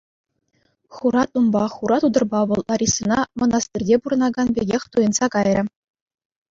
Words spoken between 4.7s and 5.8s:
туйӑнса кайрӗ.